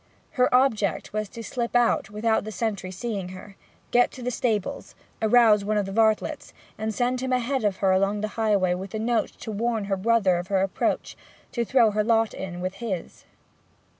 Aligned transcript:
Her 0.31 0.51
object 0.51 1.13
was 1.13 1.29
to 1.29 1.43
slip 1.43 1.75
out 1.75 2.09
without 2.09 2.43
the 2.43 2.51
sentry 2.51 2.89
seeing 2.89 3.29
her, 3.29 3.55
get 3.91 4.09
to 4.13 4.23
the 4.23 4.31
stables, 4.31 4.95
arouse 5.21 5.63
one 5.63 5.77
of 5.77 5.85
the 5.85 5.91
varlets, 5.91 6.53
and 6.75 6.91
send 6.91 7.21
him 7.21 7.31
ahead 7.31 7.63
of 7.63 7.77
her 7.85 7.91
along 7.91 8.21
the 8.21 8.29
highway 8.29 8.73
with 8.73 8.89
the 8.93 8.99
note 8.99 9.29
to 9.41 9.51
warn 9.51 9.83
her 9.85 9.95
brother 9.97 10.37
of 10.37 10.47
her 10.47 10.63
approach, 10.63 11.15
to 11.51 11.63
throw 11.63 11.85
in 11.89 11.93
her 11.93 12.03
lot 12.03 12.33
with 12.59 12.73
his. 12.77 13.25